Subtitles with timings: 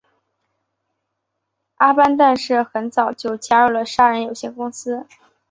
[1.75, 5.05] 阿班旦杜很早就加入了杀人有限公司。